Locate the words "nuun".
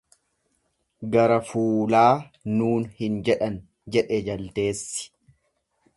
2.55-2.89